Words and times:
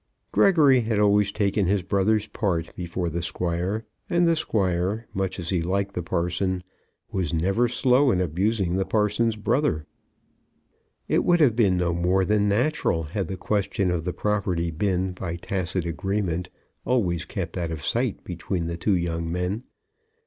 Gregory 0.31 0.79
had 0.81 0.97
always 0.97 1.31
taken 1.31 1.67
his 1.67 1.83
brother's 1.83 2.25
part 2.25 2.75
before 2.75 3.07
the 3.07 3.21
Squire; 3.21 3.85
and 4.09 4.27
the 4.27 4.35
Squire, 4.35 5.05
much 5.13 5.37
as 5.37 5.51
he 5.51 5.61
liked 5.61 5.93
the 5.93 6.01
parson, 6.01 6.63
was 7.11 7.35
never 7.35 7.67
slow 7.67 8.09
in 8.09 8.19
abusing 8.19 8.75
the 8.77 8.83
parson's 8.83 9.35
brother. 9.35 9.85
It 11.07 11.23
would 11.23 11.39
have 11.39 11.55
been 11.55 11.77
no 11.77 11.93
more 11.93 12.25
than 12.25 12.49
natural 12.49 13.03
had 13.03 13.27
the 13.27 13.37
question 13.37 13.91
of 13.91 14.03
the 14.03 14.11
property 14.11 14.71
been, 14.71 15.11
by 15.13 15.35
tacit 15.35 15.85
agreement, 15.85 16.49
always 16.83 17.23
kept 17.23 17.55
out 17.55 17.69
of 17.69 17.85
sight 17.85 18.23
between 18.23 18.65
the 18.65 18.77
two 18.77 18.95
young 18.95 19.31
men. 19.31 19.61